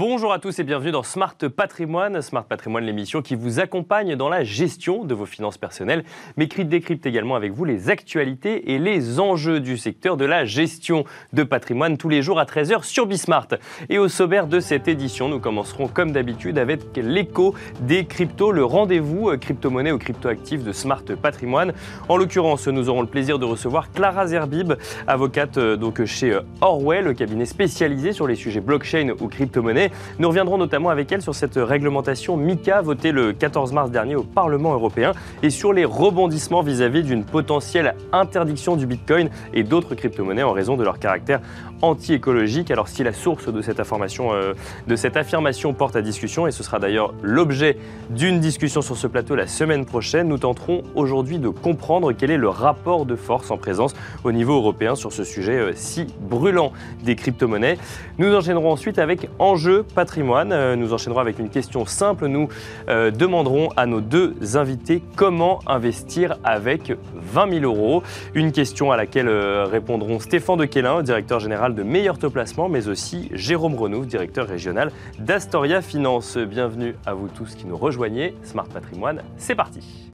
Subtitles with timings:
[0.00, 2.22] Bonjour à tous et bienvenue dans Smart Patrimoine.
[2.22, 6.04] Smart Patrimoine, l'émission qui vous accompagne dans la gestion de vos finances personnelles,
[6.38, 10.46] mais qui décrypte également avec vous les actualités et les enjeux du secteur de la
[10.46, 13.48] gestion de patrimoine tous les jours à 13h sur Bismart.
[13.90, 18.64] Et au sommaire de cette édition, nous commencerons comme d'habitude avec l'écho des cryptos, le
[18.64, 21.74] rendez-vous crypto-monnaie ou crypto-actifs de Smart Patrimoine.
[22.08, 24.72] En l'occurrence, nous aurons le plaisir de recevoir Clara Zerbib,
[25.06, 29.89] avocate euh, donc chez euh, Orwell, le cabinet spécialisé sur les sujets blockchain ou crypto-monnaie
[30.18, 34.22] nous reviendrons notamment avec elle sur cette réglementation MICA votée le 14 mars dernier au
[34.22, 40.42] Parlement européen et sur les rebondissements vis-à-vis d'une potentielle interdiction du Bitcoin et d'autres crypto-monnaies
[40.42, 41.40] en raison de leur caractère
[41.82, 42.70] anti-écologique.
[42.70, 44.54] Alors si la source de cette information, euh,
[44.86, 47.78] de cette affirmation porte à discussion, et ce sera d'ailleurs l'objet
[48.10, 52.36] d'une discussion sur ce plateau la semaine prochaine, nous tenterons aujourd'hui de comprendre quel est
[52.36, 56.72] le rapport de force en présence au niveau européen sur ce sujet euh, si brûlant
[57.02, 57.78] des crypto-monnaies.
[58.18, 60.52] Nous enchaînerons ensuite avec enjeu patrimoine.
[60.52, 62.26] Euh, nous enchaînerons avec une question simple.
[62.26, 62.48] Nous
[62.88, 68.02] demanderons à nos deux invités comment investir avec 20 000 euros.
[68.34, 73.28] Une question à laquelle répondront Stéphane de directeur général de meilleur taux placement, mais aussi
[73.32, 76.36] Jérôme Renaud, directeur régional d'Astoria Finance.
[76.36, 78.34] Bienvenue à vous tous qui nous rejoignez.
[78.42, 80.10] Smart Patrimoine, c'est parti.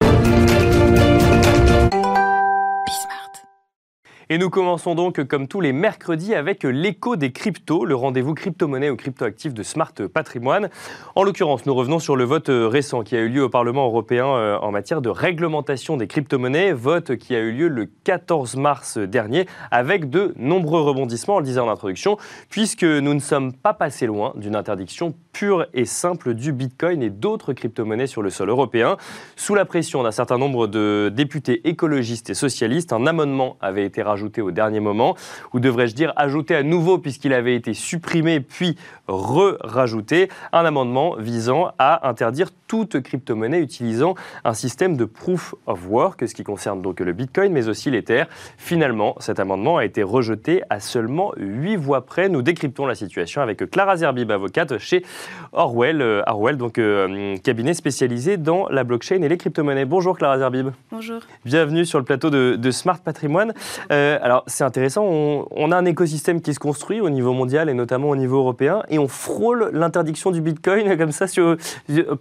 [4.28, 8.90] Et nous commençons donc comme tous les mercredis avec l'écho des cryptos, le rendez-vous crypto-monnaie
[8.90, 10.68] ou crypto-actif de Smart Patrimoine.
[11.14, 14.26] En l'occurrence, nous revenons sur le vote récent qui a eu lieu au Parlement européen
[14.26, 18.98] euh, en matière de réglementation des crypto-monnaies, vote qui a eu lieu le 14 mars
[18.98, 22.16] dernier avec de nombreux rebondissements, on le disait en introduction,
[22.50, 27.10] puisque nous ne sommes pas passés loin d'une interdiction pure et simple du Bitcoin et
[27.10, 28.96] d'autres crypto-monnaies sur le sol européen.
[29.36, 34.00] Sous la pression d'un certain nombre de députés écologistes et socialistes, un amendement avait été
[34.00, 35.14] rajouté au dernier moment,
[35.52, 41.72] ou devrais-je dire ajouté à nouveau puisqu'il avait été supprimé puis re-rajouté, un amendement visant
[41.78, 47.00] à interdire toute crypto-monnaie utilisant un système de proof of work, ce qui concerne donc
[47.00, 48.24] le Bitcoin, mais aussi l'Ether.
[48.58, 52.28] Finalement, cet amendement a été rejeté à seulement 8 voix près.
[52.28, 55.04] Nous décryptons la situation avec Clara Zerbib, avocate chez
[55.52, 59.84] Orwell, euh, Orwell donc euh, cabinet spécialisé dans la blockchain et les crypto-monnaies.
[59.84, 60.68] Bonjour Clara Zerbib.
[60.90, 61.20] Bonjour.
[61.44, 63.54] Bienvenue sur le plateau de, Smart Patrimoine.
[63.92, 67.74] Euh, alors c'est intéressant, on, a un écosystème qui se construit au niveau mondial et
[67.74, 71.26] notamment au niveau européen et on frôle l'interdiction du Bitcoin comme ça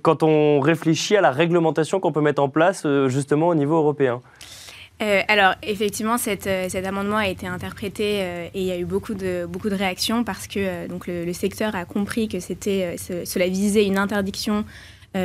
[0.02, 4.22] quand on réfléchit à la réglementation qu'on peut mettre en place justement au niveau européen.
[5.02, 8.86] Euh, alors, effectivement, euh, cet amendement a été interprété euh, et il y a eu
[8.86, 13.47] beaucoup de, beaucoup de réactions parce que donc le, secteur a compris que c'était, cela
[13.47, 14.63] visait une interdiction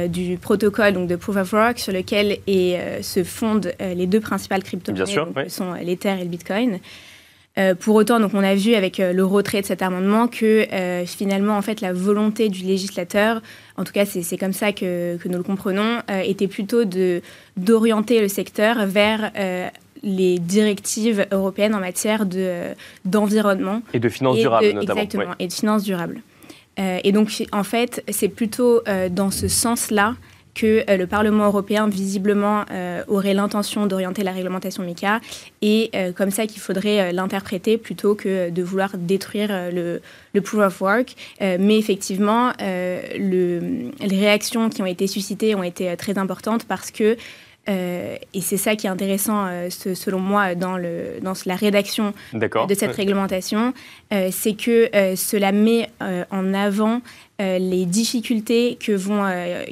[0.09, 2.39] du protocole donc de Proof of Work sur lequel
[3.03, 6.79] se fondent les deux principales crypto-monnaies, qui sont l'Ether et le Bitcoin.
[7.81, 10.67] Pour autant, donc on a vu avec le retrait de cet amendement que
[11.07, 13.41] finalement, en fait, la volonté du législateur
[13.81, 16.85] en tout cas c'est comme ça que, nous le comprenons, euh, était plutôt
[17.57, 19.69] d'orienter le secteur vers euh,
[20.03, 22.27] les directives européennes en matière
[23.05, 23.83] d'environnement.
[23.95, 25.01] et de finances durables notamment.
[25.01, 26.21] Exactement, et de finances durables.
[26.79, 30.15] Euh, et donc en fait c'est plutôt dans ce sens-là
[30.55, 35.21] que euh, le Parlement européen, visiblement, euh, aurait l'intention d'orienter la réglementation MICA
[35.63, 40.01] et euh, comme ça qu'il faudrait l'interpréter plutôt que de vouloir détruire le,
[40.35, 41.15] le proof of work.
[41.41, 47.17] mais effectivement, le, les réactions qui ont été suscitées ont été très importantes parce que
[47.69, 52.15] euh, et c'est ça qui est intéressant, euh, selon moi, dans, le, dans la rédaction
[52.33, 53.75] de cette réglementation,
[54.13, 55.89] euh, c'est que cela met
[56.31, 57.01] en avant
[57.41, 59.25] les difficultés que vont,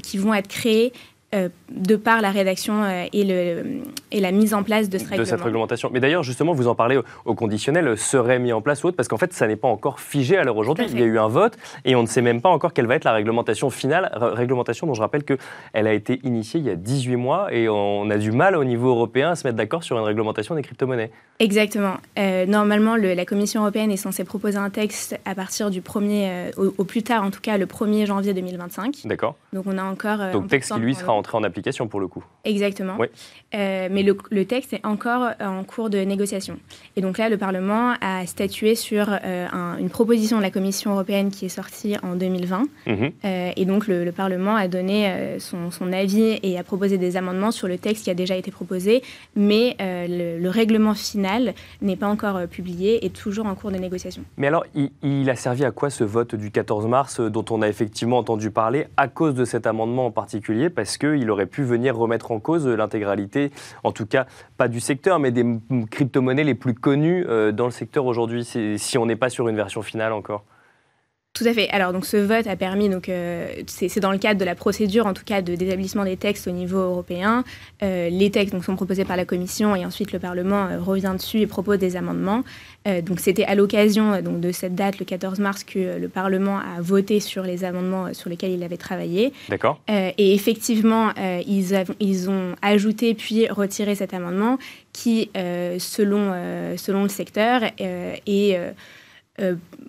[0.02, 0.92] qui vont être créées
[1.34, 5.04] euh, de par la rédaction euh, et, le, et, la mise en place de, ce
[5.04, 5.90] de cette réglementation.
[5.92, 9.08] Mais d'ailleurs, justement, vous en parlez au, conditionnel, serait mis en place ou autre, parce
[9.08, 10.86] qu'en fait, ça n'est pas encore figé à l'heure aujourd'hui.
[10.90, 12.94] Il y a eu un vote et on ne sait même pas encore quelle va
[12.94, 16.76] être la réglementation finale, réglementation dont je rappelle qu'elle a été initiée il y a
[16.76, 19.98] 18 mois et on a du mal au niveau européen à se mettre d'accord sur
[19.98, 21.10] une réglementation des crypto-monnaies.
[21.38, 21.94] Exactement.
[22.18, 26.84] Euh, normalement, la Commission européenne est censée proposer un texte à partir du 1er, au,
[26.84, 29.02] plus tard en tout cas, le 1er janvier 2025.
[29.04, 29.36] D'accord.
[29.52, 30.18] Donc on a encore...
[30.32, 31.57] Donc texte qui lui sera entrer en application
[31.88, 32.24] pour le coup.
[32.44, 32.96] Exactement.
[33.54, 36.58] Euh, mais le, texte est encore en cours de négociation.
[36.96, 39.46] Et donc là, le Parlement a statué sur euh,
[39.78, 42.62] une proposition de la Commission européenne qui est sortie en 2020.
[42.86, 43.12] Mhm.
[43.24, 47.68] Euh, et donc le, Parlement a donné son, avis et a proposé des amendements sur
[47.68, 49.02] le texte qui a déjà été proposé,
[49.36, 51.52] mais le, règlement final
[51.82, 54.22] n'est pas encore publié et toujours en cours de négociation.
[54.38, 57.62] Mais alors, il, il, a servi à quoi ce vote du 14 mars dont on
[57.62, 61.46] a effectivement entendu parler à cause de cet amendement en particulier Parce que il aurait
[61.48, 63.50] pu venir remettre en cause l'intégralité,
[63.82, 65.44] en tout cas pas du secteur, mais des
[65.90, 69.56] crypto-monnaies les plus connues euh, dans le secteur aujourd'hui, si on n'est pas sur une
[69.56, 70.44] version finale encore
[71.38, 71.68] tout à fait.
[71.70, 75.06] Alors, donc, ce vote a permis, donc, euh, c'est dans le cadre de la procédure,
[75.06, 77.44] en tout cas, de d'établissement des textes au niveau européen.
[77.84, 81.14] Euh, les textes donc, sont proposés par la Commission et ensuite le Parlement euh, revient
[81.16, 82.42] dessus et propose des amendements.
[83.02, 86.80] donc, c'était à l'occasion donc, de cette date, le 14 mars, que le Parlement a
[86.80, 89.32] voté sur les amendements sur lesquels il avait travaillé.
[89.48, 89.78] D'accord.
[89.88, 91.12] et effectivement,
[91.46, 94.58] ils, ils, ont ajouté puis retiré cet amendement
[94.94, 96.32] qui, selon,
[96.78, 98.58] selon le secteur, est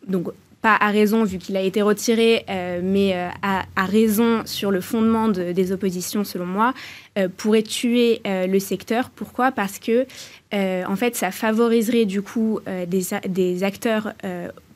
[0.07, 4.71] donc pas à raison vu qu'il a été retiré, euh, mais euh, à, raison sur
[4.71, 6.73] le fondement des oppositions, selon moi,
[7.17, 9.09] euh, pourrait tuer le secteur.
[9.09, 9.51] Pourquoi?
[9.51, 10.05] Parce que,
[10.53, 14.13] en fait, ça favoriserait du coup des, des, acteurs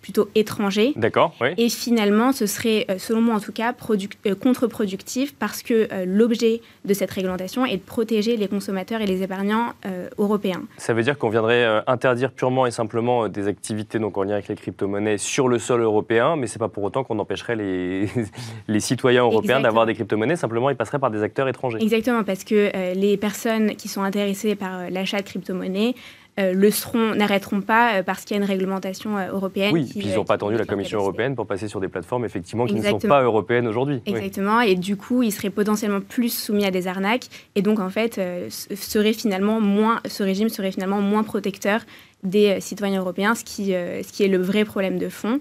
[0.03, 0.94] plutôt étrangers.
[0.97, 1.47] D'accord, oui.
[1.57, 6.05] Et finalement, ce serait, euh, selon moi en tout cas, euh, contre-productif parce que euh,
[6.05, 9.73] l'objet de cette réglementation est de protéger les consommateurs et les épargnants
[10.17, 10.63] européens.
[10.77, 14.50] Ça veut dire qu'on viendrait interdire purement et simplement des activités donc en lien avec
[14.50, 18.09] les crypto-monnaies sur le sol européen, mais c'est pas pour autant qu'on empêcherait les,
[18.67, 21.79] les citoyens européens d'avoir des crypto-monnaies, simplement ils passeraient par des acteurs étrangers.
[21.81, 25.95] Exactement, parce que les personnes qui sont intéressées par l'achat de crypto-monnaies
[26.39, 29.71] euh, le seront, n'arrêteront pas euh, parce qu'il y a une réglementation euh, européenne.
[29.71, 32.65] Oui, puis ils n'ont pas attendu la Commission européenne pour passer sur des plateformes effectivement
[32.65, 34.01] qui ne sont pas européennes aujourd'hui.
[34.07, 37.89] Exactement, et du coup, ils seraient potentiellement plus soumis à des arnaques, et donc en
[37.89, 38.19] fait,
[38.50, 41.81] serait finalement moins, ce régime serait finalement moins protecteur
[42.24, 45.39] des citoyens européens, ce qui, ce qui est le vrai problème de fond.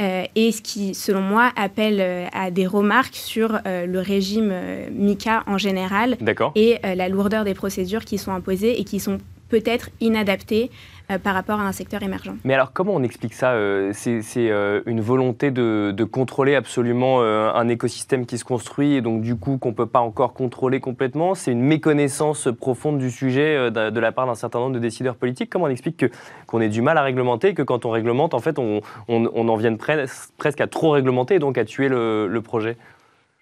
[0.00, 4.52] et ce qui, selon moi, appelle à des remarques sur le régime
[4.92, 6.16] MICA en général
[6.56, 9.18] et la lourdeur des procédures qui sont imposées et qui sont
[9.54, 10.68] peut-être inadapté
[11.12, 12.34] euh, par rapport à un secteur émergent.
[12.42, 17.68] Mais alors comment on explique ça euh, C'est euh, une volonté de, contrôler absolument un
[17.68, 21.34] écosystème qui se construit et donc du coup qu'on ne peut pas encore contrôler complètement?
[21.36, 25.50] C'est une méconnaissance profonde du sujet de, la part d'un certain nombre de décideurs politiques.
[25.50, 26.04] Comment on explique
[26.46, 29.56] qu'on ait du mal à réglementer et que quand on réglemente, en fait, on, en
[29.56, 32.76] vienne presque à trop réglementer et donc à tuer le projet?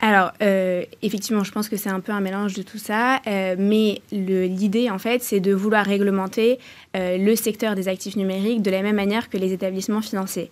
[0.05, 3.55] Alors, euh, effectivement, je pense que c'est un peu un mélange de tout ça, euh,
[3.57, 6.59] mais l'idée, en fait, c'est de vouloir réglementer
[6.97, 10.51] euh, le secteur des actifs numériques de la même manière que les établissements financiers.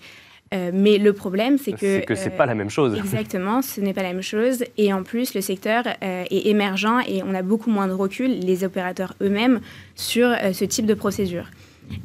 [0.53, 1.99] mais le problème, c'est que...
[1.99, 2.97] C'est que ce n'est pas la même chose.
[2.97, 4.63] Exactement, ce n'est pas la même chose.
[4.79, 8.63] Et en plus, le secteur est émergent et on a beaucoup moins de recul, les
[8.65, 9.61] opérateurs eux-mêmes,
[9.97, 11.47] sur ce type de procédure.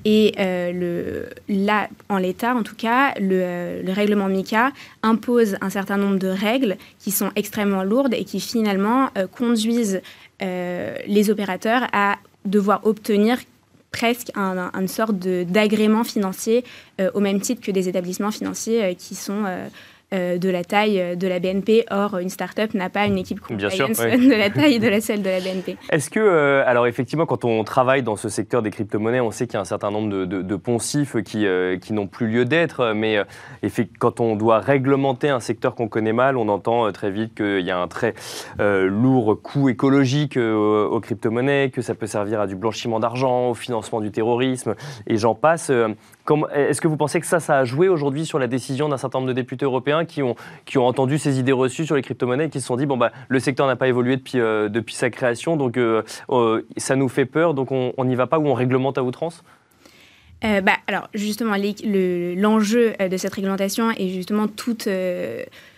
[0.04, 4.72] Et euh, là, en l'état, en tout cas, le, règlement MICA
[5.04, 10.02] impose un certain nombre de règles qui sont extrêmement lourdes et qui finalement euh, conduisent
[10.42, 13.38] euh, les opérateurs à devoir obtenir
[13.92, 16.66] presque un, une sorte d'agrément financier
[17.14, 19.70] au même titre que des établissements financiers qui sont euh,
[20.12, 21.86] de la taille euh, de la BNP.
[21.92, 25.30] Or, une start-up n'a pas une équipe compliance de la taille de la celle de
[25.30, 25.78] la BNP.
[25.90, 29.48] Est-ce que, euh, alors effectivement, quand on travaille dans ce secteur des crypto-monnaies, on sait
[29.48, 31.46] qu'il y a un certain nombre de, poncifs qui,
[31.82, 33.22] qui n'ont plus lieu d'être, mais
[34.00, 37.72] quand on doit réglementer un secteur qu'on connaît mal, on entend très vite qu'il y
[37.72, 38.14] a un très
[38.58, 44.00] lourd coût écologique aux crypto-monnaies, que ça peut servir à du blanchiment d'argent, au financement
[44.00, 44.76] du terrorisme,
[45.08, 45.70] et j'en passe.
[45.70, 49.20] Est-ce que vous pensez que ça, ça a joué aujourd'hui sur la décision d'un certain
[49.20, 50.36] nombre de députés européens qui ont,
[50.76, 53.40] entendu ces idées reçues sur les crypto-monnaies et qui se sont dit, bon, bah, le
[53.40, 57.54] secteur n'a pas évolué depuis, euh, sa création, donc euh, euh, ça nous fait peur,
[57.54, 59.44] donc on n'y va pas ou on réglemente à outrance?
[60.42, 64.88] Bah, alors justement, l'enjeu de cette réglementation est justement toute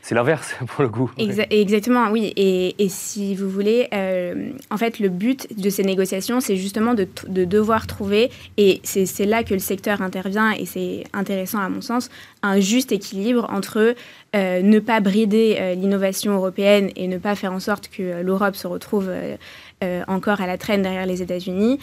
[0.07, 1.11] c'est l'inverse pour le coup.
[1.17, 2.31] exactement, oui.
[2.37, 7.05] Et, si vous voulez, euh, en fait, le but de ces négociations, c'est justement de,
[7.27, 12.09] devoir trouver, et c'est là que le secteur intervient, et c'est intéressant à mon sens,
[12.41, 13.95] un juste équilibre entre
[14.33, 18.55] euh, ne pas brider euh, l'innovation européenne et ne pas faire en sorte que l'Europe
[18.55, 19.11] se retrouve
[20.07, 21.79] encore à la traîne derrière les États-Unis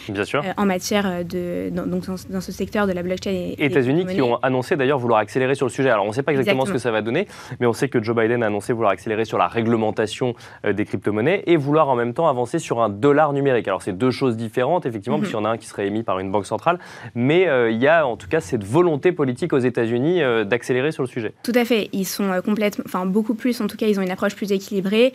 [0.57, 3.31] en matière de dans, donc dans, ce secteur de la blockchain.
[3.31, 5.89] Et, États-Unis qui ont annoncé d'ailleurs vouloir accélérer sur le sujet.
[5.89, 7.27] Alors on ne sait pas exactement, ce que ça va donner,
[7.59, 10.35] mais on sait que Joe Biden a annoncé vouloir accélérer sur la réglementation
[10.65, 13.67] euh, des crypto-monnaies et vouloir en même temps avancer sur un dollar numérique.
[13.67, 16.19] Alors, c'est deux choses différentes, effectivement, puisqu'il y en a un qui serait émis par
[16.19, 16.79] une banque centrale,
[17.13, 20.91] mais euh, il y a en tout cas cette volonté politique aux États-Unis euh, d'accélérer
[20.91, 21.33] sur le sujet.
[21.43, 21.89] Tout à fait.
[21.93, 25.13] Ils sont complètement, enfin, beaucoup plus, en tout cas, ils ont une approche plus équilibrée,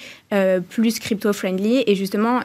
[0.68, 2.40] plus crypto-friendly, et justement,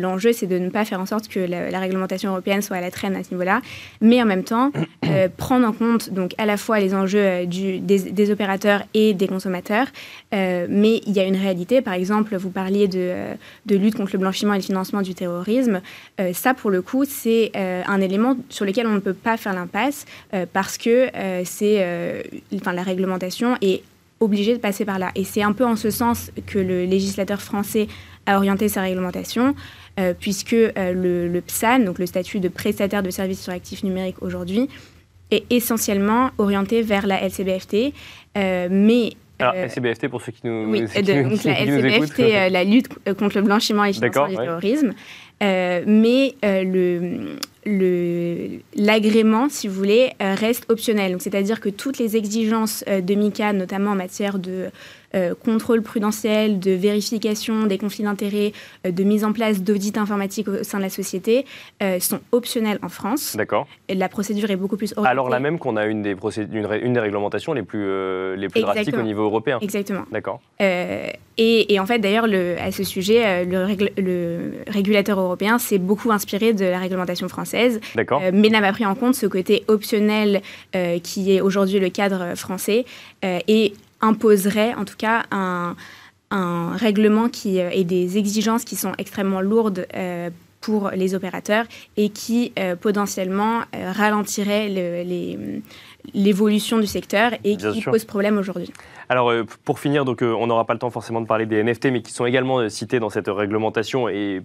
[0.00, 2.90] l'enjeu, c'est de ne pas faire en sorte que la, réglementation européenne soit à la
[2.90, 3.62] traîne à ce niveau-là,
[4.00, 4.70] mais en même temps,
[5.36, 9.26] prendre en compte donc à la fois les enjeux du, des, des, opérateurs et des
[9.26, 9.86] consommateurs,
[10.34, 11.80] euh, mais il y a une réalité.
[11.80, 13.34] Par exemple, vous parliez de, euh,
[13.66, 15.80] de, lutte contre le blanchiment et le financement du terrorisme.
[16.20, 19.54] Euh, ça, pour le coup, c'est un élément sur lequel on ne peut pas faire
[19.54, 20.06] l'impasse
[20.52, 21.08] parce que
[21.44, 23.82] c'est, enfin, la réglementation est
[24.20, 25.10] obligée de passer par là.
[25.14, 27.88] Et c'est un peu en ce sens que le législateur français
[28.26, 29.54] a orienté sa réglementation,
[30.18, 34.68] puisque le, le, PSAN, donc le statut de prestataire de services sur actifs numériques aujourd'hui,
[35.30, 37.92] est essentiellement orientée vers la LCBFT,
[38.36, 43.38] mais alors, LCBFT, pour ceux qui nous, oui, qui donc la LCBFT, la lutte contre
[43.38, 44.92] le blanchiment et le financement du terrorisme.
[45.40, 47.38] Mais le,
[48.74, 51.16] l'agrément, si vous voulez, reste optionnel.
[51.20, 54.70] C'est-à-dire que toutes les exigences de MICA, notamment en matière de
[55.16, 58.52] euh, contrôle prudentiel, de vérification des conflits d'intérêts,
[58.86, 61.46] euh, de mise en place d'audits informatiques au sein de la société
[61.82, 63.34] euh, sont optionnels en France.
[63.36, 63.66] D'accord.
[63.88, 65.10] La procédure est beaucoup plus orientée.
[65.10, 66.14] Alors là même qu'on a une des,
[66.52, 69.58] une, des réglementations les plus, les plus drastiques au niveau européen.
[69.60, 70.04] Exactement.
[70.12, 70.40] D'accord.
[70.60, 72.26] Et, et, en fait, d'ailleurs,
[72.60, 78.50] à ce sujet, le, le, régulateur européen s'est beaucoup inspiré de la réglementation française, mais
[78.50, 80.42] n'a pas pris en compte ce côté optionnel
[81.02, 82.84] qui est aujourd'hui le cadre français.
[83.22, 85.76] et imposerait en tout cas un,
[86.76, 90.30] règlement qui, euh, et des exigences qui sont extrêmement lourdes euh,
[90.60, 91.64] pour les opérateurs
[91.96, 94.68] et qui euh, potentiellement ralentiraient
[96.14, 98.70] l'évolution du secteur et qui pose problème aujourd'hui.
[99.08, 99.32] Alors
[99.64, 102.12] pour finir, donc on n'aura pas le temps forcément de parler des NFT, mais qui
[102.12, 104.42] sont également cités dans cette réglementation et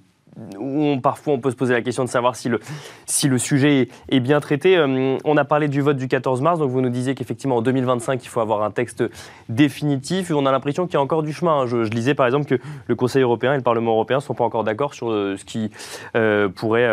[0.60, 2.60] où parfois on peut se poser la question de savoir si le,
[3.06, 4.78] si le sujet est, bien traité.
[4.78, 7.62] Euh, on a parlé du vote du 14 mars, donc vous nous disiez qu'effectivement en
[7.62, 9.04] 2025 il faut avoir un texte
[9.50, 10.32] définitif.
[10.32, 11.62] On a l'impression qu'il y a encore du chemin.
[11.62, 11.68] Hein.
[11.68, 14.44] Je, lisais par exemple que le Conseil européen et le Parlement européen ne sont pas
[14.44, 15.72] encore d'accord sur euh, ce qui
[16.16, 16.86] euh, pourrait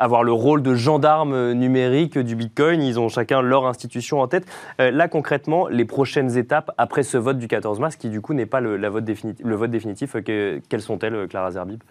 [0.00, 2.82] avoir le rôle de gendarme numérique du Bitcoin.
[2.82, 4.46] Ils ont chacun leur institution en tête.
[4.78, 8.46] là concrètement, les prochaines étapes après ce vote du 14 mars, qui du coup n'est
[8.46, 11.82] pas le, vote définitif, le vote définitif, quelles sont-elles, Clara Zerbib?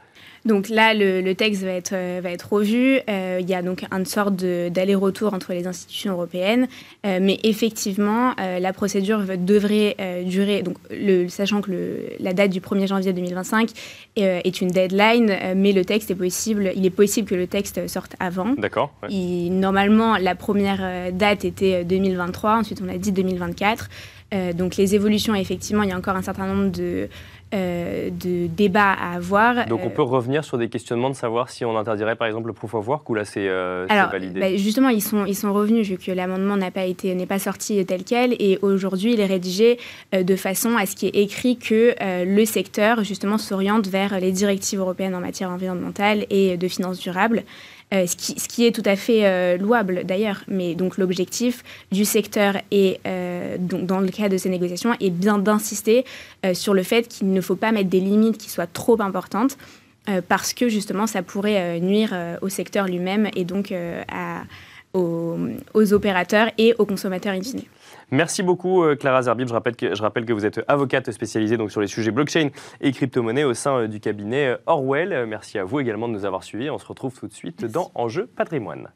[0.45, 2.99] Donc là, le, texte va être, euh, va être revu.
[3.09, 6.67] Euh, il y a donc une sorte d'aller-retour entre les institutions européennes.
[7.05, 9.95] Euh, mais effectivement, la procédure devrait
[10.25, 13.69] durer, donc le, sachant que la date du 1er janvier 2025
[14.15, 18.15] est une deadline, mais le texte est possible, il est possible que le texte sorte
[18.19, 18.53] avant.
[18.57, 18.93] D'accord.
[19.09, 23.89] Normalement, la première date était 2023, ensuite on a dit 2024.
[24.53, 27.09] donc les évolutions, effectivement, il y a encore un certain nombre de,
[27.53, 29.65] euh, de débats à avoir.
[29.65, 32.53] Donc on peut revenir sur des questionnements de savoir si on interdirait par exemple le
[32.53, 35.87] proof of work ou là c'est euh, validé bah, Justement, ils sont, ils sont revenus
[35.87, 39.25] vu que l'amendement n'a pas été n'est pas sorti tel quel et aujourd'hui il est
[39.25, 39.79] rédigé
[40.15, 41.93] euh, de façon à ce qu'il est écrit que
[42.25, 47.43] le secteur justement s'oriente vers les directives européennes en matière environnementale et de finances durables.
[47.93, 50.43] Euh, ce, qui, est tout à fait euh, louable d'ailleurs.
[50.47, 55.09] Mais donc l'objectif du secteur et euh, donc dans le cas de ces négociations est
[55.09, 56.05] bien d'insister
[56.53, 59.57] sur le fait qu'il ne faut pas mettre des limites qui soient trop importantes
[60.27, 63.73] parce que justement ça pourrait nuire au secteur lui-même et donc
[64.93, 67.41] aux, opérateurs et aux consommateurs in.
[68.11, 69.47] Merci beaucoup euh, Clara Zerbib.
[69.47, 72.49] Je rappelle, que, je rappelle que vous êtes avocate spécialisée donc, sur les sujets blockchain
[72.81, 75.25] et crypto-monnaie au sein euh, du cabinet euh, Orwell.
[75.27, 76.69] Merci à vous également de nous avoir suivis.
[76.69, 78.89] On se retrouve tout de suite dans Enjeu patrimoine.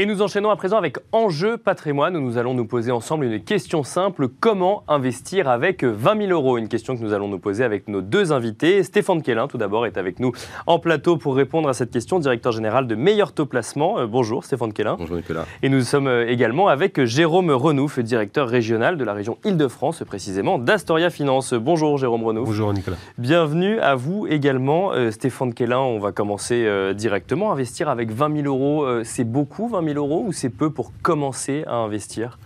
[0.00, 3.42] Et nous enchaînons à présent avec Enjeu patrimoine où nous allons nous poser ensemble une
[3.42, 4.28] question simple.
[4.28, 6.56] Comment investir avec 20 000 euros?
[6.56, 8.84] Une question que nous allons nous poser avec nos deux invités.
[8.84, 10.30] Stéphane Kellin, tout d'abord, est avec nous
[10.68, 13.98] en plateau pour répondre à cette question, directeur général de Meilleur Taux Placement.
[13.98, 14.94] Euh, bonjour Stéphane Kellin.
[15.00, 15.46] Bonjour Nicolas.
[15.64, 20.60] Et nous sommes euh, également avec Jérôme Renouf, directeur régional de la région Île-de-France, précisément
[20.60, 21.54] d'Astoria Finance.
[21.54, 22.46] Bonjour Jérôme Renouf.
[22.46, 22.98] Bonjour Nicolas.
[23.18, 24.92] Bienvenue à vous également.
[24.92, 27.50] Euh, Stéphane Kellin, on va commencer directement.
[27.50, 31.64] Investir avec 20 000 euros, c'est beaucoup 20 000 euros ou c'est peu pour commencer
[31.66, 32.38] à investir?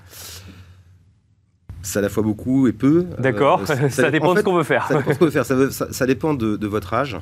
[1.83, 3.07] C'est à la fois beaucoup et peu.
[3.19, 4.87] D'accord, euh, ça, dépend de ce qu'on veut faire.
[4.87, 5.45] Ça dépend de ce qu'on veut faire.
[5.45, 7.19] Ça, dépend de, votre âge.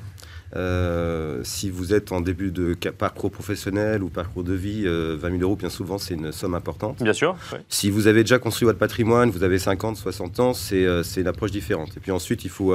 [0.56, 5.18] Euh, si vous êtes en début de parcours professionnel ou parcours de vie, 20 euh,
[5.22, 7.02] 000 euros, bien souvent, c'est une somme importante.
[7.02, 7.36] Bien sûr.
[7.68, 10.84] Si vous avez déjà construit votre patrimoine, vous avez 50, 60 ans, c'est
[11.16, 11.96] une approche différente.
[11.96, 12.74] Et puis ensuite, il faut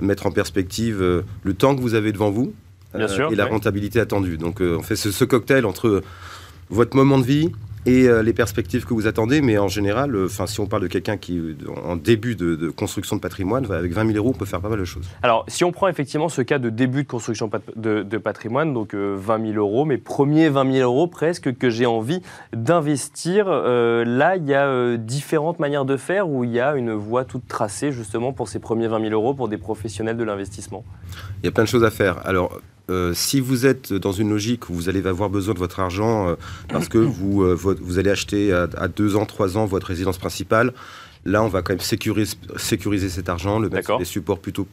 [0.00, 1.00] mettre en perspective
[1.42, 2.52] le temps que vous avez devant vous
[2.94, 4.36] et la rentabilité attendue.
[4.36, 6.02] Donc, on fait ce cocktail entre
[6.72, 7.52] votre moment de vie
[7.84, 9.40] et euh, les perspectives que vous attendez.
[9.40, 11.40] Mais en général, euh, si on parle de quelqu'un qui
[11.84, 14.78] en début de, construction de patrimoine, avec 20 000 euros, on peut faire pas mal
[14.78, 15.08] de choses.
[15.22, 18.98] Alors, si on prend effectivement ce cas de début de construction de, patrimoine, donc 20
[18.98, 24.46] euh, 000 euros, mes premiers 20 000 euros presque que j'ai envie d'investir, là, il
[24.46, 28.32] y a différentes manières de faire où il y a une voie toute tracée justement
[28.32, 30.84] pour ces premiers 20 000 euros pour des professionnels de l'investissement.
[31.42, 32.24] Il y a plein de choses à faire.
[32.24, 35.80] Alors, euh, si vous êtes dans une logique où vous allez avoir besoin de votre
[35.80, 36.34] argent euh,
[36.68, 40.72] parce que vous, euh, vous allez acheter à, deux ans, trois ans votre résidence principale,
[41.24, 44.66] là, on va quand même sécuriser, sécuriser cet argent, le mettre sur des supports plutôt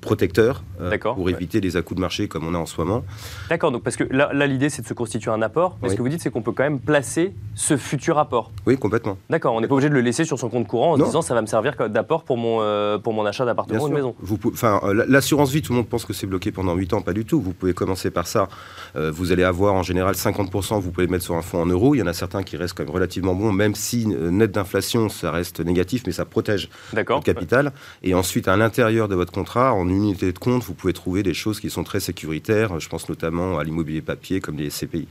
[0.00, 3.04] protecteur euh, pour éviter les à-coups de marché comme on a en ce moment.
[3.50, 6.02] D'accord, donc parce que là, l'idée c'est de se constituer un apport, mais ce que
[6.02, 8.52] vous dites c'est qu'on peut quand même placer ce futur apport.
[8.66, 9.18] Oui, complètement.
[9.28, 11.22] D'accord, on n'est pas obligé de le laisser sur son compte courant en se disant
[11.22, 14.14] ça va me servir d'apport pour mon, euh, pour mon achat d'appartement ou de maison.
[14.46, 17.12] Enfin, euh, l'assurance vie, tout le monde pense que c'est bloqué pendant 8 ans, pas
[17.12, 17.40] du tout.
[17.40, 18.48] Vous pouvez commencer par ça.
[18.94, 21.94] vous allez avoir en général 50%, vous pouvez mettre sur un fonds en euros.
[21.96, 25.08] Il y en a certains qui restent quand même relativement bons, même si net d'inflation
[25.08, 27.72] ça reste négatif, mais ça protège le capital.
[28.02, 31.60] Et ensuite, à l'intérieur de votre en unité de compte, vous pouvez trouver des choses
[31.60, 32.78] qui sont très sécuritaires.
[32.80, 35.08] Je pense notamment à l'immobilier papier comme les CPI.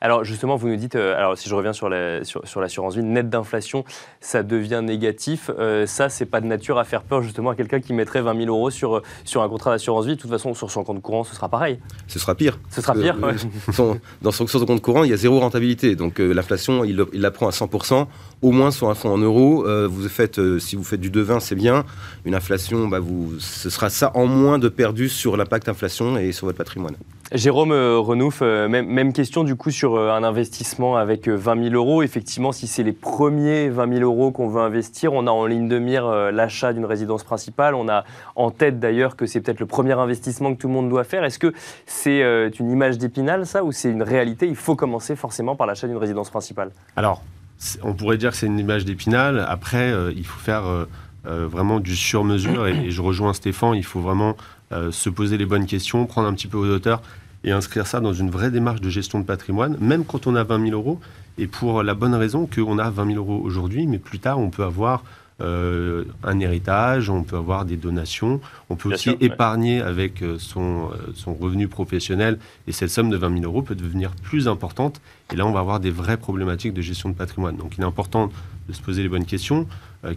[0.00, 3.84] Alors justement, vous nous dites, euh, alors si je reviens sur l'assurance vie, net d'inflation,
[4.20, 5.50] ça devient négatif.
[5.58, 8.44] Euh, ça, c'est pas de nature à faire peur justement à quelqu'un qui mettrait 20
[8.44, 10.14] 000 euros sur, sur un contrat d'assurance vie.
[10.14, 11.80] De toute façon, sur son compte courant, ce sera pareil.
[12.06, 12.58] Ce sera pire.
[12.70, 13.16] Ce sera pire.
[14.22, 15.96] dans son, compte courant, il y a zéro rentabilité.
[15.96, 18.06] Donc euh, l'inflation, il, il, la prend à 100%.
[18.40, 21.56] Au moins sur un fonds en euros, vous faites, si vous faites du devin, c'est
[21.56, 21.84] bien.
[22.24, 26.30] Une inflation, bah, vous, ce sera ça en moins de perdu sur l'impact inflation et
[26.30, 26.94] sur votre patrimoine.
[27.32, 31.74] Jérôme Renouf, même, même question du coup sur euh, un investissement avec 20 euh, 000
[31.74, 32.02] euros.
[32.02, 35.68] Effectivement, si c'est les premiers 20 000 euros qu'on veut investir, on a en ligne
[35.68, 37.74] de mire euh, l'achat d'une résidence principale.
[37.74, 38.04] On a
[38.34, 41.22] en tête d'ailleurs que c'est peut-être le premier investissement que tout le monde doit faire.
[41.22, 41.52] Est-ce que
[41.84, 42.22] c'est
[42.58, 44.46] une image d'épinal, ça, ou c'est une réalité?
[44.48, 47.22] Il faut commencer forcément par l'achat d'une résidence principale Alors,
[47.82, 49.44] on pourrait dire que c'est une image d'épinal.
[49.48, 50.64] Après, il faut faire
[51.24, 52.66] vraiment du sur-mesure.
[52.66, 54.36] Et, je rejoins Stéphane, il faut vraiment
[54.70, 57.02] se poser les bonnes questions, prendre un petit peu aux hauteur
[57.44, 60.44] et inscrire ça dans une vraie démarche de gestion de patrimoine, même quand on a
[60.44, 61.00] 20 000 euros,
[61.38, 64.50] et pour la bonne raison qu'on a 20 000 euros aujourd'hui, mais plus tard, on
[64.50, 65.04] peut avoir
[65.40, 70.90] euh, un héritage, on peut avoir des donations, on peut aussi épargner avec euh, son,
[70.90, 75.00] euh, son, revenu professionnel, et cette somme de 20 000 euros peut devenir plus importante,
[75.32, 77.56] et là, on va avoir des vraies problématiques de gestion de patrimoine.
[77.56, 78.32] Donc, il est important
[78.68, 79.68] de se poser les bonnes questions.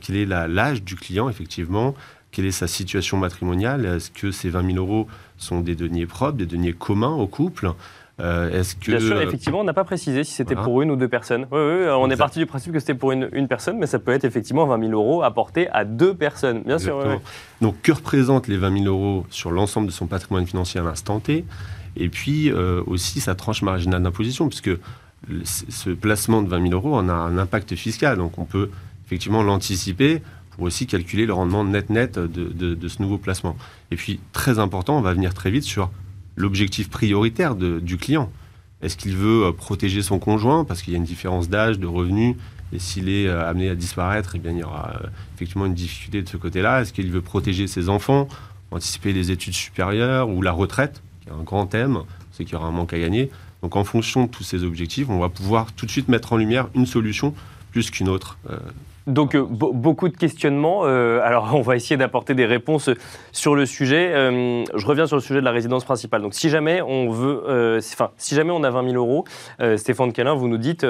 [0.01, 1.95] quel est l'âge du client, effectivement
[2.31, 3.85] quelle est sa situation matrimoniale?
[3.85, 5.07] Est-ce que ces 20 000 euros
[5.37, 7.71] sont des deniers propres, des deniers communs au couple?
[8.19, 8.91] Euh, est-ce que...
[8.91, 11.47] Bien sûr, effectivement, on n'a pas précisé si c'était pour une ou deux personnes.
[11.51, 13.99] Oui, oui, on est parti du principe que c'était pour une, une, personne, mais ça
[13.99, 17.03] peut être effectivement 20 000 euros apportés à deux personnes, bien sûr.
[17.61, 21.19] Donc, que représentent les 20 000 euros sur l'ensemble de son patrimoine financier à l'instant
[21.19, 21.45] T?
[21.97, 24.71] Et puis euh, aussi sa tranche marginale d'imposition, puisque
[25.43, 28.17] ce placement de 20 000 euros en a un impact fiscal.
[28.17, 28.69] Donc, on peut
[29.05, 33.55] effectivement l'anticiper pour aussi calculer le rendement net-net de, ce nouveau placement.
[33.89, 35.91] Et puis, très important, on va venir très vite sur
[36.35, 38.31] l'objectif prioritaire du client.
[38.81, 41.85] Est-ce qu'il veut euh, protéger son conjoint parce qu'il y a une différence d'âge, de
[41.85, 42.35] revenus
[42.73, 45.73] et s'il est euh, amené à disparaître, eh bien, il y aura euh, effectivement une
[45.73, 46.81] difficulté de ce côté-là.
[46.81, 48.27] Est-ce qu'il veut protéger ses enfants,
[48.71, 51.99] anticiper les études supérieures ou la retraite, qui est un grand thème,
[52.31, 53.29] c'est qu'il y aura un manque à gagner.
[53.61, 56.37] Donc en fonction de tous ces objectifs, on va pouvoir tout de suite mettre en
[56.37, 57.35] lumière une solution
[57.71, 58.37] plus qu'une autre
[59.07, 60.81] donc euh, beaucoup de questionnements.
[60.83, 62.89] Euh, alors on va essayer d'apporter des réponses
[63.31, 64.11] sur le sujet.
[64.13, 66.21] Euh, je reviens sur le sujet de la résidence principale.
[66.21, 69.25] Donc si jamais on veut, enfin si jamais on a 20 000 euros,
[69.77, 70.85] Stéphane Calin, vous nous dites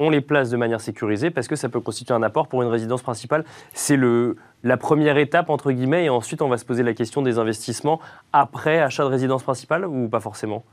[0.00, 2.68] on les place de manière sécurisée parce que ça peut constituer un apport pour une
[2.68, 3.44] résidence principale.
[3.72, 7.22] C'est le, la première étape, entre guillemets, et ensuite on va se poser la question
[7.22, 8.00] des investissements
[8.32, 10.64] après achat de résidence principale ou pas forcément?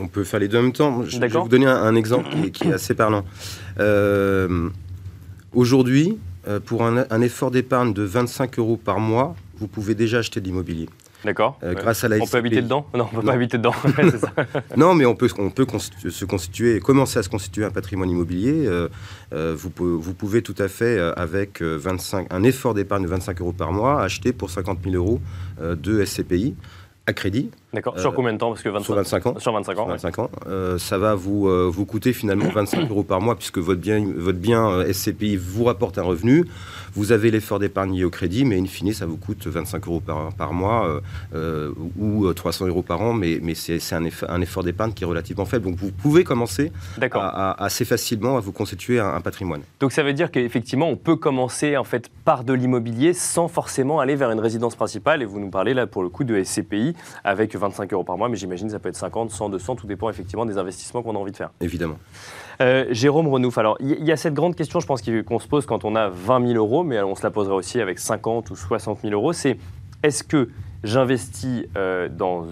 [0.00, 1.02] On peut faire les deux en même temps.
[1.02, 3.24] Je, vais vous donner un, exemple qui, qui, est assez parlant.
[5.58, 6.16] Aujourd'hui,
[6.46, 10.44] euh, pour un, effort d'épargne de 25 euros par mois, vous pouvez déjà acheter de
[10.44, 10.88] l'immobilier.
[11.24, 11.58] D'accord.
[11.64, 12.86] Euh, grâce à la On peut habiter dedans?
[12.94, 13.74] Non, on ne peut pas habiter dedans.
[14.76, 15.66] non, mais on peut, on peut
[16.08, 18.68] se constituer, commencer à se constituer un patrimoine immobilier.
[18.68, 18.88] Euh,
[19.56, 23.72] vous, vous, pouvez tout à fait, avec 25, un effort d'épargne de 25 euros par
[23.72, 25.20] mois, acheter pour 50 000 euros
[25.60, 26.54] de SCPI
[27.08, 27.50] à crédit.
[27.74, 27.98] D'accord.
[27.98, 28.48] Sur combien de temps?
[28.48, 29.38] Parce que 25, sur 25 ans.
[29.38, 29.86] Sur 25 ans.
[29.86, 30.30] 25 ans.
[30.46, 34.02] Euh, ça va vous, euh, vous coûter finalement 25 euros par mois puisque votre bien,
[34.16, 36.46] votre bien euh, SCPI vous rapporte un revenu.
[36.94, 40.00] Vous avez l'effort d'épargne lié au crédit, mais in fine, ça vous coûte 25 euros
[40.00, 41.00] par, par mois
[41.98, 43.12] ou 300 euros par an.
[43.12, 45.66] Mais, mais c'est un, un, effort d'épargne qui est relativement faible.
[45.66, 46.72] Donc vous pouvez commencer
[47.12, 49.60] à, assez facilement à vous constituer un, un patrimoine.
[49.80, 54.00] Donc ça veut dire qu'effectivement, on peut commencer en fait par de l'immobilier sans forcément
[54.00, 55.20] aller vers une résidence principale.
[55.22, 58.28] Et vous nous parlez là pour le coup de SCPI avec 25 euros par mois,
[58.28, 61.14] mais j'imagine que ça peut être 50, 100, 200, tout dépend effectivement des investissements qu'on
[61.14, 61.50] a envie de faire.
[61.60, 61.98] Évidemment.
[62.60, 65.66] Euh, Jérôme Renouf, alors il y, a cette grande question, je pense, qu'on se pose
[65.66, 68.56] quand on a 20 000 euros, mais on se la poserait aussi avec 50 ou
[68.56, 69.58] 60 000 euros, c'est
[70.02, 70.48] est-ce que
[70.84, 72.46] j'investis euh, dans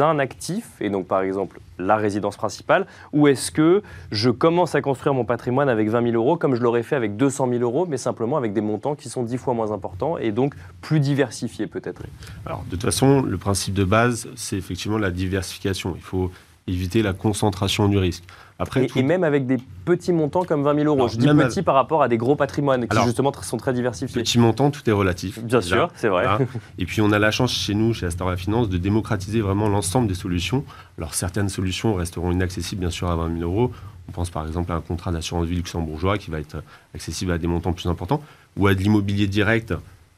[0.00, 4.80] un actif, et donc par exemple la résidence principale, ou est-ce que je commence à
[4.80, 7.86] construire mon patrimoine avec 20 000 euros comme je l'aurais fait avec 200 000 euros,
[7.86, 11.66] mais simplement avec des montants qui sont 10 fois moins importants et donc plus diversifiés
[11.66, 12.02] peut-être?
[12.46, 15.92] Alors de toute façon, le principe de base, c'est effectivement la diversification.
[15.94, 16.32] Il faut
[16.68, 18.24] éviter la concentration du risque.
[18.60, 21.08] Après, et, même avec des petits montants comme 20 000 euros.
[21.08, 24.20] je dis petits par rapport à des gros patrimoines qui justement sont très diversifiés.
[24.20, 25.38] Petits montants, tout est relatif.
[25.38, 26.26] Bien sûr, c'est vrai.
[26.78, 30.08] Et puis on a la chance chez nous, chez Astor Finance, de démocratiser vraiment l'ensemble
[30.08, 30.64] des solutions.
[30.98, 33.70] Alors certaines solutions resteront inaccessibles bien sûr à 20 000 euros.
[34.08, 36.62] On pense par exemple à un contrat d'assurance vie luxembourgeois qui va être
[36.94, 38.22] accessible à des montants plus importants,
[38.56, 39.72] ou à de l'immobilier direct,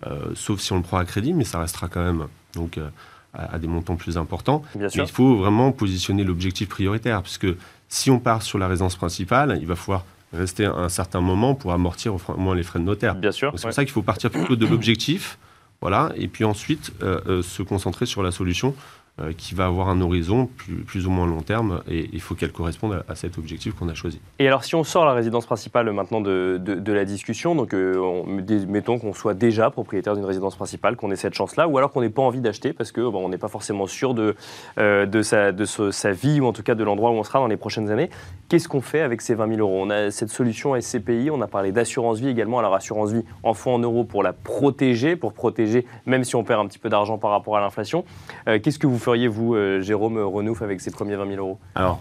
[0.07, 2.89] euh, sauf si on le prend à crédit, mais ça restera quand même donc euh,
[3.35, 4.63] à, des montants plus importants.
[4.75, 7.47] mais il faut vraiment positionner l'objectif prioritaire, puisque
[7.89, 11.73] si on part sur la résidence principale, il va falloir rester un certain moment pour
[11.73, 13.15] amortir au moins les frais de notaire.
[13.17, 13.53] Bien sûr.
[13.57, 15.39] C'est pour ça qu'il faut partir plutôt de l'objectif,
[15.81, 18.75] voilà, et puis ensuite euh, se concentrer sur la solution
[19.21, 20.49] euh, qui va avoir un horizon
[20.87, 23.95] plus, ou moins long terme et il faut qu'elle corresponde à, cet objectif qu'on a
[23.95, 24.21] choisi.
[24.39, 28.23] Et alors si on sort la résidence principale maintenant de, de, la discussion, donc euh,
[28.67, 32.01] mettons qu'on soit déjà propriétaire d'une résidence principale, qu'on ait cette chance-là, ou alors qu'on
[32.01, 34.37] n'ait pas envie d'acheter parce qu'on n'est pas forcément sûr de,
[34.79, 37.41] euh, de, sa, de sa vie ou en tout cas de l'endroit où on sera
[37.41, 38.11] dans les prochaines années,
[38.49, 39.81] qu'est-ce qu'on fait avec ces 20 000 euros?
[39.83, 43.55] On a cette solution SCPI, on a parlé d'assurance vie également, alors assurance vie en
[43.55, 46.89] fonds en euros pour la protéger, pour protéger même si on perd un petit peu
[46.89, 48.05] d'argent par rapport à l'inflation.
[48.47, 51.59] Qu'est-ce que vous feriez-vous, euh, Jérôme Renouf, avec ces premiers 20 000 euros?
[51.75, 52.01] Alors,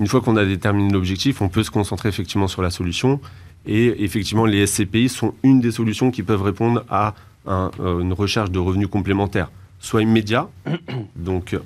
[0.00, 3.20] une fois qu'on a déterminé l'objectif, on peut se concentrer effectivement sur la solution.
[3.66, 7.14] Et effectivement, les SCPI sont une des solutions qui peuvent répondre à
[7.48, 10.48] euh, une recherche de revenus complémentaires, soit immédiat,
[11.16, 11.56] donc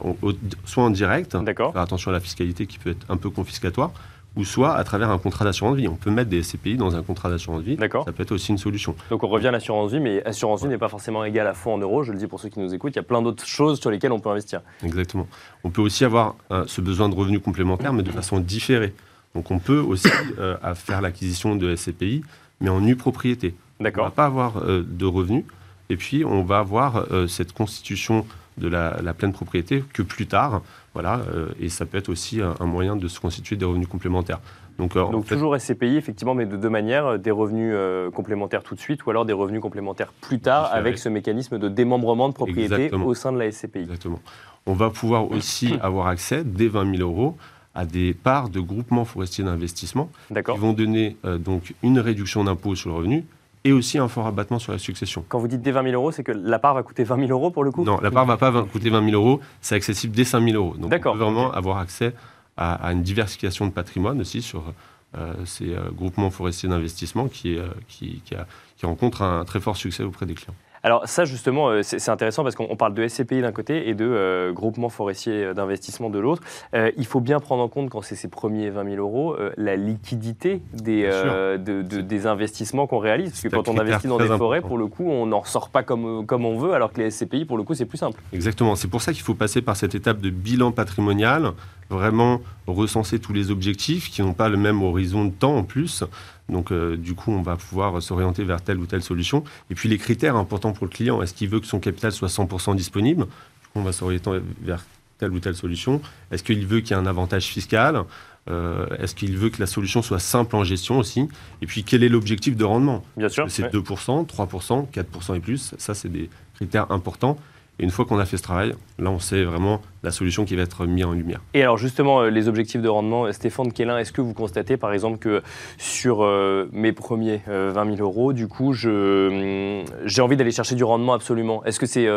[0.65, 3.93] soit en direct, faire attention à la fiscalité qui peut être un peu confiscatoire,
[4.37, 5.88] ou soit à travers un contrat d'assurance vie.
[5.88, 7.77] On peut mettre des SCPI dans un contrat d'assurance vie.
[7.79, 8.94] Ça peut être aussi une solution.
[9.11, 11.75] Donc on revient à l'assurance vie, mais assurance vie n'est pas forcément égale à fond
[11.75, 12.03] en euros.
[12.03, 13.90] Je le dis pour ceux qui nous écoutent, il y a plein d'autres choses sur
[13.90, 14.61] lesquelles on peut investir.
[14.85, 15.27] Exactement.
[15.64, 18.92] On peut aussi avoir euh, ce besoin de revenus complémentaires, mais de façon différée.
[19.35, 22.22] Donc on peut aussi euh, faire l'acquisition de SCPI,
[22.61, 23.55] mais en nue propriété.
[23.81, 24.05] D'accord.
[24.05, 25.44] On ne va pas avoir euh, de revenus.
[25.88, 28.27] Et puis on va avoir cette constitution
[28.59, 30.62] de la, la, pleine propriété que plus tard.
[30.95, 34.40] Voilà, euh, et ça peut être aussi un, moyen de se constituer des revenus complémentaires.
[34.79, 37.75] Donc, euh, toujours SCPI, effectivement, mais de deux manières, euh, des revenus
[38.14, 41.69] complémentaires tout de suite ou alors des revenus complémentaires plus tard avec ce mécanisme de
[41.69, 43.81] démembrement de propriété au sein de la SCPI.
[43.81, 44.21] Exactement.
[44.64, 47.37] On va pouvoir aussi avoir accès, dès 20 000 euros,
[47.75, 52.88] à des parts de groupements forestiers d'investissement qui vont donner donc une réduction d'impôt sur
[52.88, 53.27] le revenu
[53.67, 55.25] et aussi un fort abattement sur la succession.
[55.29, 57.31] Quand vous dites dès 20 000 euros, c'est que la part va coûter 20 000
[57.33, 59.75] euros pour le coup Non, la part ne va pas coûter 20 000 euros, c'est
[59.75, 60.77] accessible dès 5 000 euros.
[60.77, 62.15] Donc on peut vraiment avoir accès
[62.57, 64.73] à, une diversification de patrimoine aussi sur
[65.17, 70.05] euh, ces euh, groupements forestiers d'investissement qui, euh, qui, qui rencontrent un très fort succès
[70.05, 70.55] auprès des clients.
[70.87, 74.05] Alors ça justement, euh, c'est intéressant parce qu'on parle de SCPI d'un côté et de
[74.05, 76.44] euh, groupement forestier d'investissement de l'autre.
[76.75, 79.75] Euh, il faut bien prendre en compte quand c'est ces premiers 20 000 euros la
[79.75, 81.11] liquidité des,
[81.59, 83.31] des investissements qu'on réalise.
[83.31, 85.83] Parce que quand on investit dans des forêts, pour le coup, on n'en sort pas
[85.83, 88.20] comme, comme on veut, alors que les SCPI, pour le coup, c'est plus simple.
[88.33, 88.77] Exactement.
[88.77, 91.51] C'est pour ça qu'il faut passer par cette étape de bilan patrimonial,
[91.90, 96.05] vraiment recenser tous les objectifs qui n'ont pas le même horizon de temps en plus.
[96.49, 99.43] Donc, euh, du coup, on va pouvoir s'orienter vers telle ou telle solution.
[99.71, 102.29] Et puis, les critères importants pour le client, est-ce qu'il veut que son capital soit
[102.29, 103.25] 100% disponible?
[103.25, 103.29] Du
[103.73, 104.31] coup, On va s'orienter
[104.63, 104.85] vers
[105.19, 106.01] telle ou telle solution.
[106.31, 108.03] Est-ce qu'il veut qu'il y ait un avantage fiscal?
[108.49, 111.29] Euh, Est-ce qu'il veut que la solution soit simple en gestion aussi?
[111.63, 113.05] Et puis, quel est l'objectif de rendement?
[113.17, 113.47] Bien sûr.
[113.51, 115.75] C'est 2%, 3%, 4% et plus.
[115.79, 117.39] Ça, c'est des critères importants.
[117.79, 120.57] Et une fois qu'on a fait ce travail, là, on sait vraiment la solution qui
[120.57, 121.43] va être mise en lumière.
[121.53, 124.95] Et alors, justement, euh, les objectifs de rendement, Stéphane Kélin, est-ce que vous constatez, par
[124.95, 125.43] exemple, que
[125.77, 130.75] sur euh, mes premiers 20 euh, 000 euros, du coup, hum, j'ai envie d'aller chercher
[130.75, 131.62] du rendement absolument?
[131.65, 132.09] Est-ce que c'est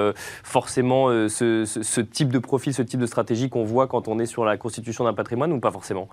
[0.44, 4.46] forcément ce, type de profil, ce type de stratégie qu'on voit quand on est sur
[4.46, 6.08] la constitution d'un patrimoine ou pas forcément?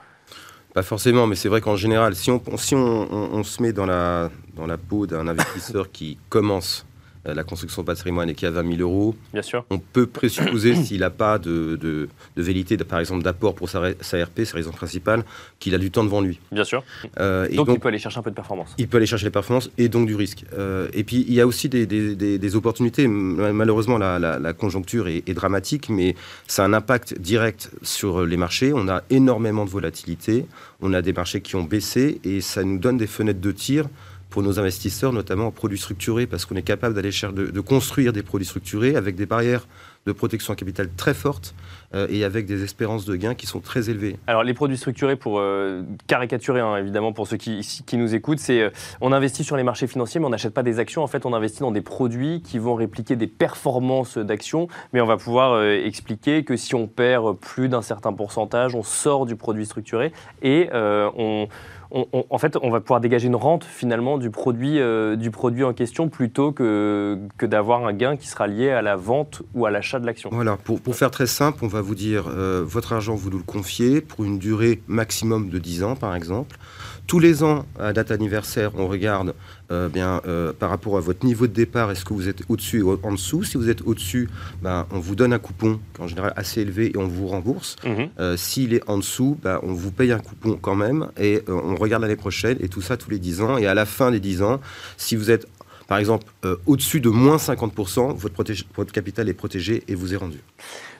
[0.74, 4.30] Pas forcément, mais c'est vrai qu'en général, si on, si on, se met dans la,
[4.56, 6.95] dans la peau d'un investisseur qui commence euh,
[7.34, 9.64] la construction patrimoine et qui a 20 000 euros, Bien sûr.
[9.70, 13.82] on peut présupposer, s'il n'a pas de, de, de vérité, par exemple d'apport pour sa,
[14.00, 15.24] sa, RP, sa résidence principale,
[15.58, 16.38] qu'il a du temps devant lui.
[16.52, 16.82] Bien sûr.
[17.18, 18.74] Euh, donc, il peut aller chercher un peu de performance.
[18.78, 20.44] Il peut aller chercher les performances et donc du risque.
[20.58, 23.06] Euh, et puis il y a aussi des, des, des, opportunités.
[23.08, 26.14] Malheureusement, la, la, conjoncture est, est, dramatique, mais
[26.46, 28.72] ça a un impact direct sur les marchés.
[28.74, 30.46] On a énormément de volatilité,
[30.80, 33.86] on a des marchés qui ont baissé et ça nous donne des fenêtres de tir
[34.36, 38.12] pour nos investisseurs, notamment en produits structurés, parce qu'on est capable d'aller chercher de, construire
[38.12, 39.66] des produits structurés avec des barrières
[40.04, 41.54] de protection à capital très fortes
[41.94, 44.18] euh, et avec des espérances de gains qui sont très élevées.
[44.26, 48.38] Alors les produits structurés, pour euh, caricaturer hein, évidemment pour ceux qui, qui nous écoutent,
[48.38, 48.70] c'est euh,
[49.00, 51.32] on investit sur les marchés financiers mais on n'achète pas des actions, en fait on
[51.32, 56.44] investit dans des produits qui vont répliquer des performances d'actions, mais on va pouvoir expliquer
[56.44, 61.48] que si on perd plus d'un certain pourcentage, on sort du produit structuré et on
[61.90, 64.80] en fait, on va pouvoir dégager une rente finalement du produit,
[65.16, 69.42] du produit en question plutôt que, d'avoir un gain qui sera lié à la vente
[69.54, 70.30] ou à l'achat de l'action.
[70.32, 73.44] Voilà, pour, pour, faire très simple, on va vous dire, votre argent, vous nous le
[73.44, 76.56] confiez pour une durée maximum de 10 ans par exemple.
[77.06, 79.34] Tous les ans, à date anniversaire, on regarde
[79.70, 82.82] euh, bien, euh, par rapport à votre niveau de départ, est-ce que vous êtes au-dessus
[82.82, 84.28] ou en dessous Si vous êtes au-dessus,
[84.60, 87.76] ben, on vous donne un coupon, en général assez élevé, et on vous rembourse.
[87.84, 88.08] Mhm.
[88.18, 91.76] Euh, s'il est en dessous, ben, on vous paye un coupon quand même, et on
[91.76, 93.56] regarde l'année prochaine, et tout ça tous les 10 ans.
[93.56, 94.60] Et à la fin des 10 ans,
[94.96, 95.46] si vous êtes
[95.88, 96.26] par exemple,
[96.66, 100.38] au-dessus de moins 50%, votre, votre capital est protégé et vous est rendu.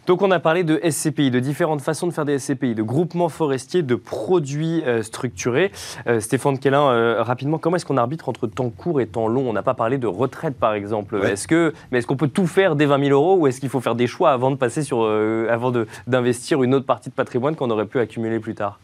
[0.07, 3.29] Donc on a parlé de SCPI, de différentes façons de faire des SCPI, de groupements
[3.29, 5.73] forestiers, de produits euh, structurés.
[6.07, 9.51] Euh, Stéphane Kellin, euh, rapidement, comment est-ce qu'on arbitre entre temps court et temps long?
[9.51, 11.21] On n'a pas parlé de retraite par exemple.
[11.25, 13.69] Est-ce que, mais est-ce qu'on peut tout faire dès 20 000 euros ou est-ce qu'il
[13.69, 15.73] faut faire des choix avant de passer sur, avant
[16.07, 18.79] d'investir une autre partie de patrimoine qu'on aurait pu accumuler plus tard?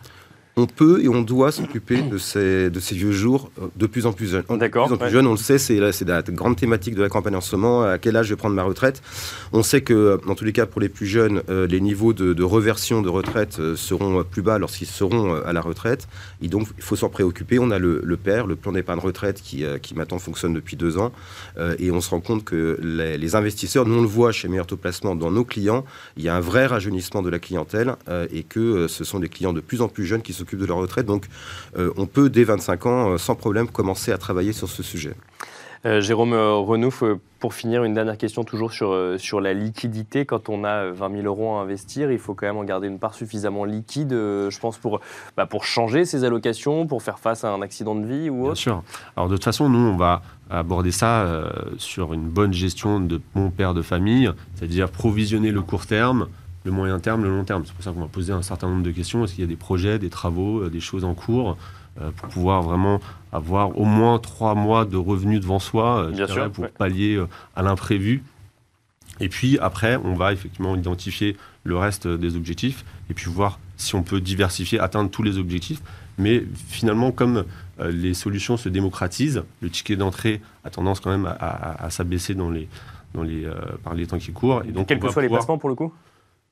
[0.56, 4.04] On peut et on doit s'occuper de ces, de ces vieux jours euh, de plus
[4.04, 4.44] en plus jeunes.
[4.58, 4.84] D'accord.
[4.84, 7.36] De plus en plus jeunes, on le sait, c'est la grande thématique de la campagne
[7.36, 7.82] en ce moment.
[7.82, 9.02] À quel âge je vais prendre ma retraite?
[9.52, 12.12] On sait que, euh, dans tous les cas, pour les plus jeunes, euh, les niveaux
[12.12, 16.08] de, reversion de retraite seront plus bas lorsqu'ils seront à la retraite.
[16.42, 17.58] Et donc, il faut s'en préoccuper.
[17.58, 20.98] On a le, le PER, le plan d'épargne retraite, qui, qui maintenant fonctionne depuis deux
[20.98, 21.12] ans.
[21.78, 24.76] et on se rend compte que les, investisseurs, nous on le voit chez Meilleur Taux
[24.76, 25.84] Placement, dans nos clients,
[26.16, 27.94] il y a un vrai rajeunissement de la clientèle
[28.32, 30.78] et que ce sont des clients de plus en plus jeunes qui s'occupent de leur
[30.78, 31.06] retraite.
[31.06, 31.26] Donc
[31.76, 35.14] euh, on peut, dès 25 ans, euh, sans problème, commencer à travailler sur ce sujet.
[35.84, 37.02] Euh, Jérôme Renouf,
[37.40, 40.24] pour finir, une dernière question toujours sur, sur la liquidité.
[40.24, 43.00] Quand on a 20 000 euros à investir, il faut quand même en garder une
[43.00, 45.00] part suffisamment liquide, je pense, pour,
[45.36, 48.52] bah, pour changer ses allocations, pour faire face à un accident de vie ou autre
[48.52, 48.82] Bien sûr.
[49.16, 53.50] Alors de toute façon, nous, on va aborder ça sur une bonne gestion de mon
[53.50, 56.28] père de famille, c'est-à-dire provisionner le court terme,
[56.64, 57.64] le moyen terme, le long terme.
[57.66, 59.24] C'est pour ça qu'on va poser un certain nombre de questions.
[59.24, 61.56] Est-ce qu'il y a des projets, des travaux, euh, des choses en cours
[62.00, 63.00] euh, pour pouvoir vraiment
[63.32, 67.22] avoir au moins trois mois de revenus devant soi euh, pour pallier
[67.56, 68.22] à l'imprévu?
[69.20, 73.94] Et puis après, on va effectivement identifier le reste des objectifs et puis voir si
[73.94, 75.82] on peut diversifier, atteindre tous les objectifs.
[76.18, 77.44] Mais finalement, comme
[77.78, 82.68] les solutions se démocratisent, le ticket d'entrée a tendance quand même à, s'abaisser dans les,
[83.14, 83.46] dans les,
[83.82, 84.62] par les temps qui courent.
[84.66, 85.92] Et donc, quels que soient les placements pour le coup?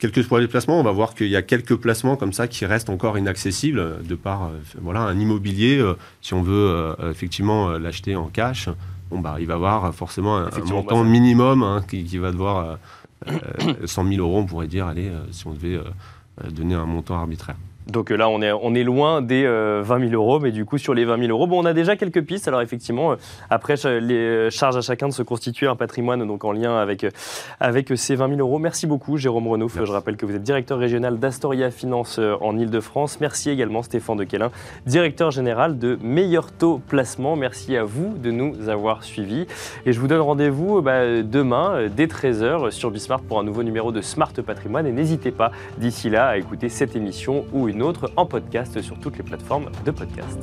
[0.00, 2.48] Quels que soient les placements, on va voir qu'il y a quelques placements comme ça
[2.48, 5.78] qui restent encore inaccessibles de par euh, voilà, un immobilier.
[5.78, 8.70] Euh, si on veut euh, effectivement l'acheter en cash,
[9.10, 12.78] bon, bah, il va avoir forcément un, montant bah, minimum hein, qui, qui, va devoir
[13.84, 15.78] 100 000 euros, on pourrait dire, allez, si on devait
[16.50, 17.56] donner un montant arbitraire.
[17.86, 20.64] Donc euh, là, on est, on est loin des 20 euh, 000 euros, mais du
[20.64, 22.46] coup, sur les 20 000 euros, bon, on a déjà quelques pistes.
[22.46, 23.16] Alors effectivement, euh,
[23.48, 27.06] après, les charges à chacun de se constituer un patrimoine donc en lien avec,
[27.58, 28.58] avec ces 20 000 euros.
[28.58, 29.78] Merci beaucoup, Jérôme Renouf.
[29.82, 33.18] Je rappelle que vous êtes directeur régional d'Astoria Finance en Ile-de-France.
[33.20, 34.50] Merci également, Stéphane Dequelin,
[34.86, 37.36] directeur général de Meilleur Taux Placement.
[37.36, 39.46] Merci à vous de nous avoir suivis.
[39.86, 43.92] Et je vous donne rendez-vous bah, demain, dès 13h, sur Bismart pour un nouveau numéro
[43.92, 44.86] de Smart Patrimoine.
[44.86, 48.98] Et n'hésitez pas, d'ici là, à écouter cette émission ou une autre en podcast sur
[48.98, 50.40] toutes les plateformes de podcast.